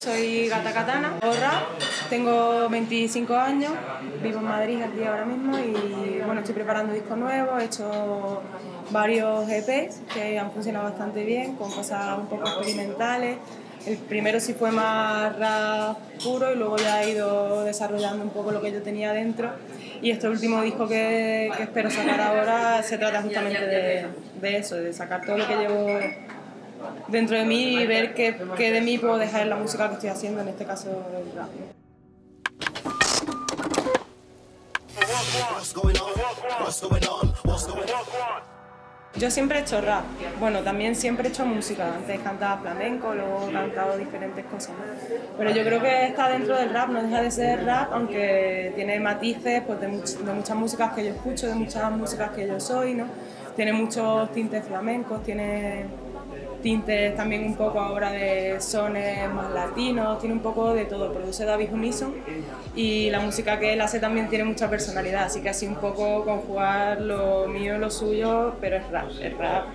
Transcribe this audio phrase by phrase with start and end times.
[0.00, 1.66] Soy Gata Katana, Borra,
[2.08, 3.72] tengo 25 años,
[4.22, 8.40] vivo en Madrid aquí ahora mismo y bueno, estoy preparando discos nuevos, he hecho
[8.92, 13.38] varios EPs que han funcionado bastante bien, con cosas un poco experimentales.
[13.86, 18.52] El primero sí fue más rap puro y luego ya he ido desarrollando un poco
[18.52, 19.50] lo que yo tenía dentro.
[20.00, 25.26] Y este último disco que, espero sacar ahora se trata justamente de eso, de sacar
[25.26, 25.88] todo lo que llevo
[27.08, 29.94] dentro de mí y ver qué, qué, de mí puedo dejar en la música que
[29.94, 31.48] estoy haciendo, en este caso el rap.
[39.14, 40.04] Yo siempre he hecho rap,
[40.38, 44.74] bueno, también siempre he hecho música, antes cantaba flamenco, luego he cantado diferentes cosas,
[45.36, 49.00] pero yo creo que está dentro del rap, no deja de ser rap, aunque tiene
[49.00, 52.94] matices pues, de, de muchas músicas que yo escucho, de muchas músicas que yo soy,
[52.94, 53.06] ¿no?
[53.58, 55.86] tiene muchos tintes flamencos, tiene
[56.62, 61.44] tintes también un poco ahora de sones más latinos, tiene un poco de todo, produce
[61.44, 62.14] David Unison
[62.74, 66.24] y la música que él hace también tiene mucha personalidad, así que así un poco
[66.24, 69.66] conjugar lo mío lo suyo, pero es rap, es rap.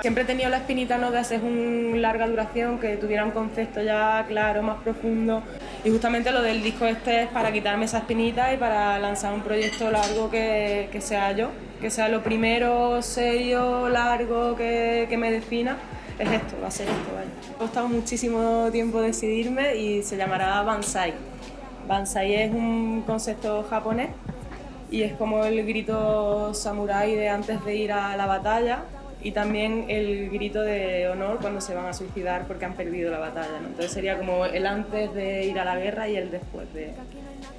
[0.00, 1.10] Siempre he tenido la espinita ¿no?
[1.10, 5.42] de hacer un larga duración, que tuviera un concepto ya claro, más profundo.
[5.84, 9.42] Y justamente lo del disco este es para quitarme esa espinita y para lanzar un
[9.42, 11.50] proyecto largo que, que sea yo,
[11.84, 15.76] que sea lo primero serio, largo, que, que me defina.
[16.18, 17.28] Es esto, va a ser esto, vaya.
[17.46, 21.12] Me ha costado muchísimo tiempo decidirme y se llamará Bansai.
[21.86, 24.08] Bansai es un concepto japonés
[24.90, 28.84] y es como el grito samurái de antes de ir a la batalla
[29.24, 33.18] y también el grito de honor cuando se van a suicidar porque han perdido la
[33.18, 33.58] batalla.
[33.58, 33.68] ¿no?
[33.68, 36.92] Entonces sería como el antes de ir a la guerra y el después de...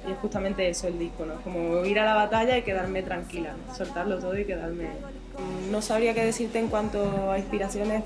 [0.06, 1.34] Y es justamente eso el disco, ¿no?
[1.42, 4.86] como ir a la batalla y quedarme tranquila, soltarlo todo y quedarme...
[5.70, 8.04] No sabría qué decirte en cuanto a inspiraciones,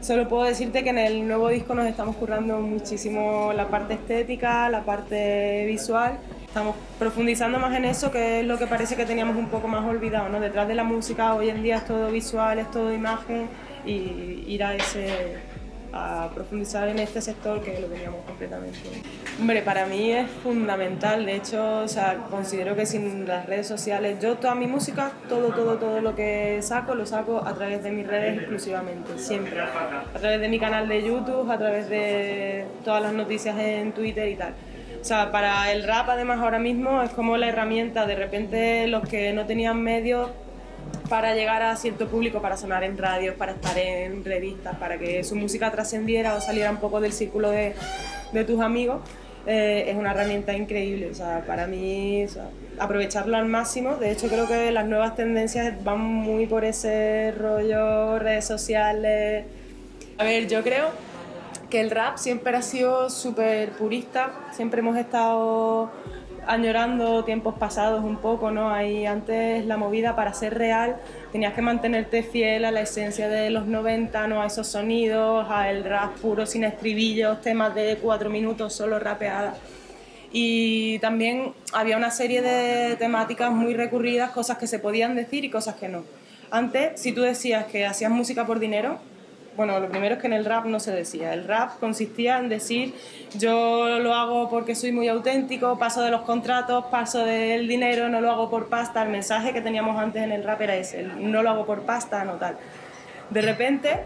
[0.00, 4.70] solo puedo decirte que en el nuevo disco nos estamos currando muchísimo la parte estética,
[4.70, 9.36] la parte visual estamos profundizando más en eso, que es lo que parece que teníamos
[9.36, 10.40] un poco más olvidado, ¿no?
[10.40, 13.48] Detrás de la música hoy en día es todo visual, es todo imagen
[13.84, 15.36] y ir a ese
[15.90, 18.78] a profundizar en este sector que lo teníamos completamente.
[19.40, 24.18] Hombre, para mí es fundamental, de hecho, o sea, considero que sin las redes sociales,
[24.20, 27.90] yo toda mi música, todo, todo, todo lo que saco, lo saco a través de
[27.90, 29.60] mis redes exclusivamente, siempre.
[29.60, 34.28] A través de mi canal de YouTube, a través de todas las noticias en Twitter
[34.28, 34.54] y tal.
[35.08, 39.32] Sea, para el rap además ahora mismo es como la herramienta, de repente los que
[39.32, 40.28] no tenían medios
[41.08, 45.24] para llegar a cierto público, para sonar en radios, para estar en revistas, para que
[45.24, 47.74] su música trascendiera o saliera un poco del círculo de,
[48.34, 49.00] de tus amigos,
[49.46, 51.08] eh, es una herramienta increíble.
[51.10, 53.96] O sea, para mí, o sea, aprovecharlo al máximo.
[53.96, 59.46] De hecho, creo que las nuevas tendencias van muy por ese rollo, redes sociales.
[60.18, 60.90] A ver, yo creo
[61.70, 65.90] que el rap siempre ha sido súper purista, siempre hemos estado
[66.46, 68.72] añorando tiempos pasados un poco, ¿no?
[68.72, 70.96] Ahí antes la movida para ser real
[71.30, 74.40] tenías que mantenerte fiel a la esencia de los 90, ¿no?
[74.40, 79.54] A esos sonidos, a el rap puro sin estribillos, temas de cuatro minutos solo rapeada.
[80.32, 85.50] Y también había una serie de temáticas muy recurridas, cosas que se podían decir y
[85.50, 86.04] cosas que no.
[86.50, 88.98] Antes, si tú decías que hacías música por dinero,
[89.58, 91.34] bueno, lo primero es que en el rap no se decía.
[91.34, 92.94] El rap consistía en decir,
[93.36, 98.20] yo lo hago porque soy muy auténtico, paso de los contratos, paso del dinero, no
[98.20, 99.02] lo hago por pasta.
[99.02, 102.22] El mensaje que teníamos antes en el rap era ese, no lo hago por pasta,
[102.22, 102.56] no tal.
[103.30, 104.04] De repente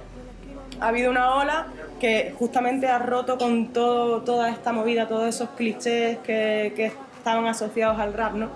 [0.80, 1.66] ha habido una ola
[2.00, 7.44] que justamente ha roto con todo, toda esta movida, todos esos clichés que, que estaban
[7.44, 8.48] asociados al rap, ¿no?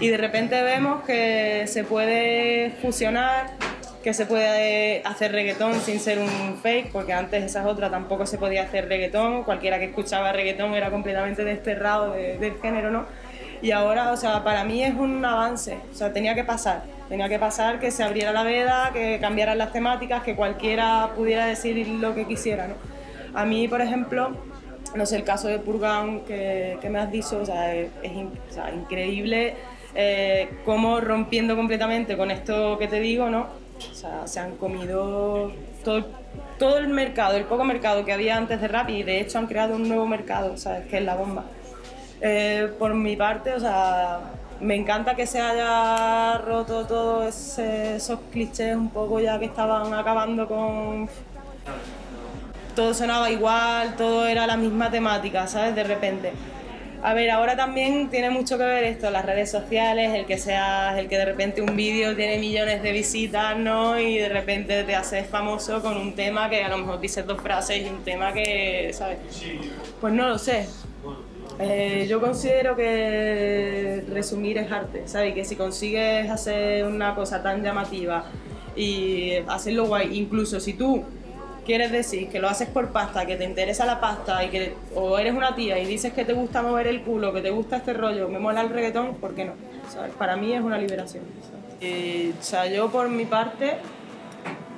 [0.00, 3.67] Y de repente vemos que se puede fusionar
[4.02, 8.26] que se puede hacer reggaetón sin ser un fake, porque antes esa es otra, tampoco
[8.26, 13.06] se podía hacer reggaetón, cualquiera que escuchaba reggaetón era completamente desterrado de, del género, ¿no?
[13.60, 17.28] Y ahora, o sea, para mí es un avance, o sea, tenía que pasar, tenía
[17.28, 21.88] que pasar que se abriera la veda, que cambiaran las temáticas, que cualquiera pudiera decir
[21.88, 22.74] lo que quisiera, ¿no?
[23.34, 24.36] A mí, por ejemplo,
[24.94, 28.12] no sé, el caso de Purgan que, que me has dicho, o sea, es, es
[28.12, 29.54] o sea, increíble
[29.94, 33.46] eh, cómo rompiendo completamente con esto que te digo, ¿no?
[33.90, 35.52] O sea, se han comido
[35.84, 36.06] todo,
[36.58, 39.46] todo el mercado, el poco mercado que había antes de rap y de hecho han
[39.46, 40.86] creado un nuevo mercado, ¿sabes?
[40.86, 41.44] Que es la bomba.
[42.20, 44.20] Eh, por mi parte, o sea,
[44.60, 50.48] me encanta que se haya roto todos esos clichés un poco ya que estaban acabando
[50.48, 51.08] con...
[52.74, 55.74] Todo sonaba igual, todo era la misma temática, ¿sabes?
[55.74, 56.32] De repente.
[57.00, 60.98] A ver, ahora también tiene mucho que ver esto, las redes sociales, el que sea,
[60.98, 63.98] el que de repente un vídeo tiene millones de visitas, ¿no?
[63.98, 67.40] Y de repente te haces famoso con un tema que a lo mejor dices dos
[67.40, 69.18] frases y un tema que, ¿sabes?
[70.00, 70.66] Pues no lo sé.
[71.60, 75.34] Eh, yo considero que resumir es arte, ¿sabes?
[75.34, 78.24] Que si consigues hacer una cosa tan llamativa
[78.74, 81.04] y hacerlo guay, incluso si tú
[81.68, 85.18] quieres decir que lo haces por pasta, que te interesa la pasta y que o
[85.18, 87.92] eres una tía y dices que te gusta mover el culo, que te gusta este
[87.92, 89.52] rollo, me mola el reggaetón, ¿por qué no?
[90.16, 91.24] Para mí es una liberación.
[91.82, 93.74] Eh, o sea, yo por mi parte,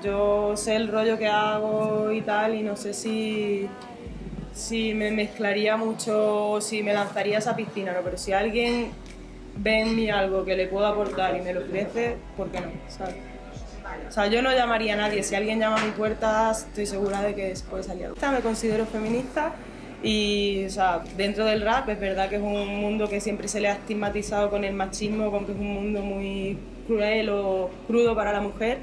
[0.02, 3.68] yo sé el rollo que hago y tal y no sé si,
[4.52, 8.00] si me mezclaría mucho si me lanzaría a esa piscina, ¿no?
[8.02, 8.90] pero si alguien
[9.58, 12.72] ve en mí algo que le puedo aportar y me lo ofrece, ¿por qué no?
[12.88, 13.14] ¿sabes?
[14.08, 15.22] O sea, yo no llamaría a nadie.
[15.22, 18.08] Si alguien llama a mi puerta, estoy segura de que se puede salir.
[18.08, 19.52] Me considero feminista
[20.02, 23.60] y, o sea, dentro del rap es verdad que es un mundo que siempre se
[23.60, 28.14] le ha estigmatizado con el machismo, con que es un mundo muy cruel o crudo
[28.14, 28.78] para la mujer.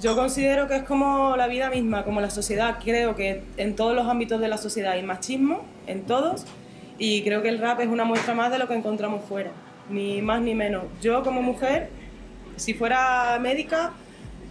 [0.00, 2.78] Yo considero que es como la vida misma, como la sociedad.
[2.82, 6.46] Creo que en todos los ámbitos de la sociedad hay machismo, en todos,
[6.98, 9.50] y creo que el rap es una muestra más de lo que encontramos fuera,
[9.88, 10.84] ni más ni menos.
[11.00, 11.90] Yo como mujer
[12.58, 13.92] si fuera médica,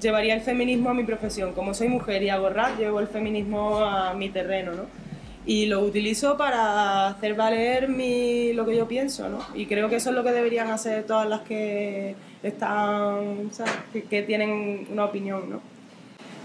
[0.01, 1.53] llevaría el feminismo a mi profesión.
[1.53, 4.85] Como soy mujer y hago rap, llevo el feminismo a mi terreno, ¿no?
[5.45, 9.39] Y lo utilizo para hacer valer mi, lo que yo pienso, ¿no?
[9.55, 13.49] Y creo que eso es lo que deberían hacer todas las que están,
[13.93, 15.61] Que, que, tienen una opinión, ¿no?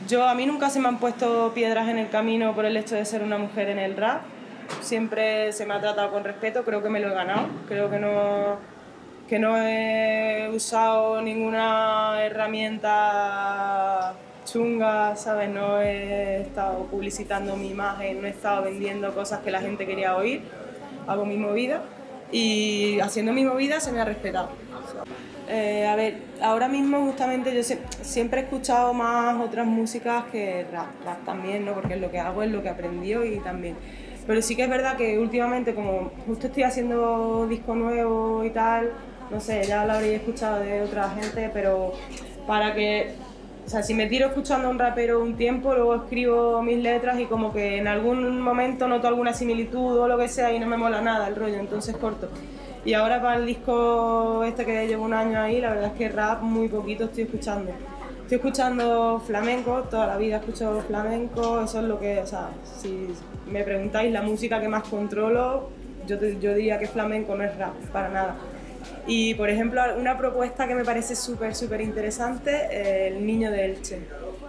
[0.09, 2.95] Yo, a mí nunca se me han puesto piedras en el camino por el hecho
[2.95, 4.23] de ser una mujer en el rap.
[4.81, 7.49] Siempre se me ha tratado con respeto, creo que me lo he ganado.
[7.69, 8.59] Creo que no
[9.33, 14.13] que no he usado ninguna herramienta
[14.45, 15.49] chunga, ¿sabes?
[15.49, 20.19] No he estado publicitando mi imagen, no he estado vendiendo cosas que la gente quería
[20.19, 20.43] oír,
[21.07, 21.81] hago mi movida
[22.31, 24.51] y haciendo mi movida se me ha respetado.
[25.49, 27.63] Eh, a ver, ahora mismo justamente yo
[28.03, 31.73] siempre he escuchado más otras músicas que rap, rap también, ¿no?
[31.73, 33.77] Porque lo que hago, es lo que aprendí y también.
[34.27, 38.93] Pero sí que es verdad que últimamente, como justo estoy haciendo disco nuevo y tal,
[39.31, 41.93] no sé, ya lo habréis escuchado de otra gente, pero
[42.47, 43.15] para que,
[43.67, 47.19] o sea, si me tiro escuchando a un rapero un tiempo, luego escribo mis letras
[47.21, 50.67] y como que en algún momento noto alguna similitud o lo que sea y no
[50.67, 52.29] me mola nada el rollo, entonces corto.
[52.85, 56.09] Y ahora para el disco este que llevo un año ahí, la verdad es que
[56.09, 57.71] rap muy poquito estoy escuchando.
[58.23, 63.09] Estoy escuchando flamenco, toda la vida escucho flamenco, eso es lo que, o sea, si
[63.47, 65.69] me preguntáis la música que más controlo,
[66.07, 68.37] yo, yo diría que flamenco no es rap, para nada.
[69.07, 73.99] Y, por ejemplo, una propuesta que me parece súper, súper interesante, el niño de Elche.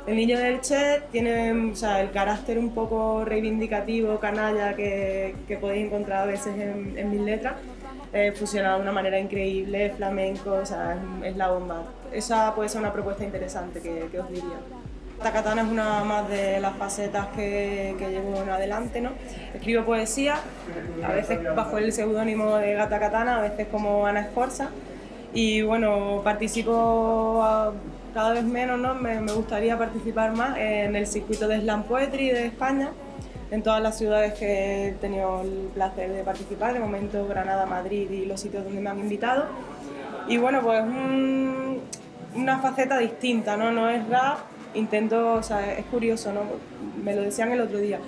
[0.06, 5.58] El niño de Elche tiene o sea, el carácter un poco reivindicativo, canalla, que, que
[5.58, 7.54] podéis encontrar a veces en, en mis letras,
[8.12, 11.84] eh, fusionado de una manera increíble, flamenco, o sea, es, la bomba.
[12.12, 14.60] Esa puede ser una propuesta interesante que, que os diría.
[15.22, 19.12] Katana es una más de las facetas que, que, llevo en adelante, ¿no?
[19.54, 20.36] Escribo poesía,
[21.04, 24.70] a veces bajo el seudónimo de Gata Katana, a veces como Ana Esforza,
[25.34, 27.44] y bueno, participo
[28.14, 28.94] cada vez menos, ¿no?
[28.96, 32.92] Me, gustaría participar más en el circuito de Slam Poetry de España,
[33.50, 38.10] en todas las ciudades que he tenido el placer de participar, de momento Granada, Madrid
[38.12, 39.46] y los sitios donde me han invitado.
[40.28, 41.82] Y bueno, pues un,
[42.36, 43.72] una faceta distinta, ¿no?
[43.72, 44.38] No es rap,
[44.74, 46.42] intento, o sea, es curioso, ¿no?
[47.04, 48.00] Me lo decían el otro día.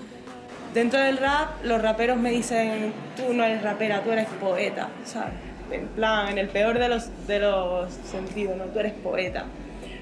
[0.74, 5.34] Dentro del rap, los raperos me dicen, tú no eres rapera, tú eres poeta, ¿sabes?
[5.72, 8.66] En plan, en el peor de los, de los sentidos, ¿no?
[8.66, 9.46] Tú eres poeta.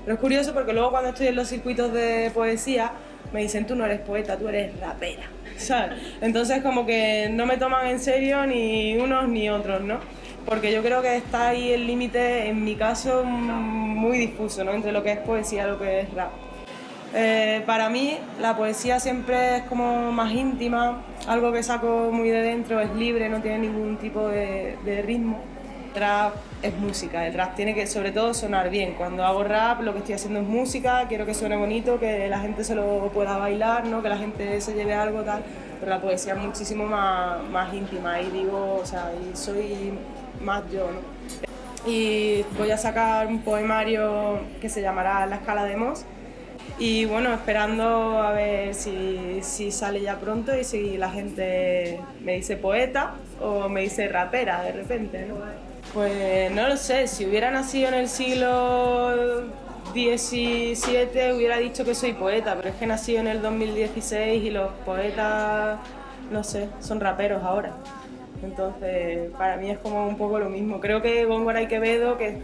[0.04, 2.92] Pero es curioso porque luego cuando estoy en los circuitos de poesía,
[3.32, 5.24] me dicen, tú no eres poeta, tú eres rapera,
[5.58, 6.00] ¿sabes?
[6.22, 10.00] Entonces como que no me toman en serio ni unos ni otros, ¿no?
[10.46, 14.74] Porque yo creo que está ahí el límite, en mi caso, muy difuso, ¿no?
[14.74, 16.32] Entre lo que es poesía y lo que es rap.
[17.16, 22.42] Eh, para mí la poesía siempre es como más íntima, algo que saco muy de
[22.42, 25.40] dentro, es libre, no tiene ningún tipo de, ritmo.
[25.94, 28.96] El rap es música, el rap tiene que sobre todo sonar bien.
[28.96, 32.40] Cuando hago rap lo que estoy haciendo es música, quiero que suene bonito, que la
[32.40, 34.02] gente se lo pueda bailar, ¿no?
[34.02, 35.44] que la gente se lleve algo tal,
[35.80, 39.94] pero la poesía es muchísimo más, más íntima y digo, o sea, y soy
[40.42, 40.90] más yo.
[40.90, 41.92] ¿no?
[41.92, 46.06] Y voy a sacar un poemario que se llamará La escala de Moss
[46.80, 52.36] y bueno, esperando a ver si, si, sale ya pronto y si la gente me
[52.36, 55.36] dice poeta o me dice rapera de repente, ¿no?
[55.94, 59.44] Pues no lo sé, si hubiera nacido en el siglo
[59.94, 64.72] XVII hubiera dicho que soy poeta, pero es que nací en el 2016 y los
[64.86, 65.80] poetas,
[66.32, 67.74] no sé, son raperos ahora.
[68.44, 70.80] Entonces, para mí es como un poco lo mismo.
[70.80, 72.40] Creo que Góngora y Quevedo, que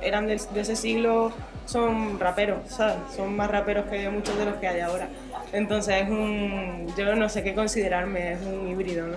[0.00, 1.32] eran de, ese siglo,
[1.66, 2.96] son raperos, ¿sabes?
[3.14, 5.08] Son más raperos que muchos de los que hay ahora.
[5.52, 6.92] Entonces, es un.
[6.96, 9.16] Yo no sé qué considerarme, es un híbrido, ¿no?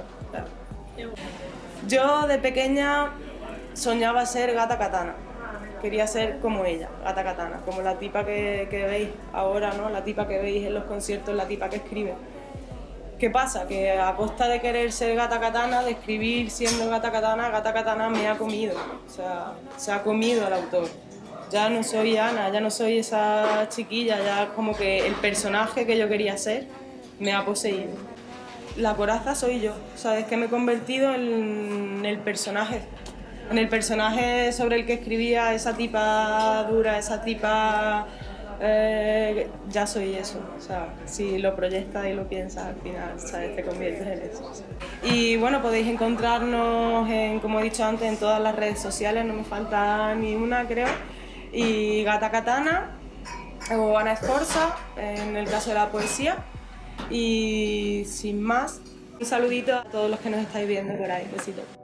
[1.87, 3.11] Yo de pequeña
[3.73, 5.15] soñaba ser gata katana.
[5.81, 9.89] Quería ser como ella, gata katana, como la tipa que, que veis ahora, ¿no?
[9.89, 12.15] La tipa que veis en los conciertos, la tipa que escribe.
[13.17, 13.67] ¿Qué pasa?
[13.67, 18.09] Que a costa de querer ser gata katana, de escribir siendo gata katana, gata katana
[18.09, 18.75] me ha comido.
[19.05, 20.87] O sea, se ha comido al autor.
[21.51, 25.97] Ya no soy Ana, ya no soy esa chiquilla, ya como que el personaje que
[25.97, 26.65] yo quería ser
[27.19, 27.91] me ha poseído.
[28.77, 30.25] La coraza soy yo, ¿sabes?
[30.25, 32.81] Que me he convertido en el personaje.
[33.49, 38.07] En el personaje sobre el que escribía esa tipa dura, esa tipa
[38.61, 40.39] eh, ya soy eso.
[40.57, 43.55] O sea, si lo proyectas y lo piensas, al final, ¿sabes?
[43.55, 44.51] Te conviertes en eso.
[45.03, 49.33] Y bueno, podéis encontrarnos, en, como he dicho antes, en todas las redes sociales, no
[49.33, 50.87] me falta ni una, creo.
[51.51, 52.91] Y Gata Katana
[53.71, 56.37] o Ana Esforza, en el caso de la poesía.
[57.09, 58.81] Y sin más,
[59.19, 61.29] un saludito a todos los que nos estáis viendo por ahí.
[61.35, 61.78] Besitos.